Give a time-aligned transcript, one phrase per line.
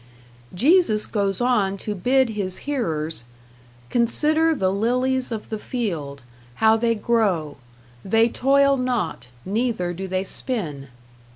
[0.55, 3.25] Jesus goes on to bid his hearers:
[3.91, 6.23] "Consider the lilies of the field,
[6.55, 7.57] how they grow;
[8.03, 10.87] they toil not, neither do they spin."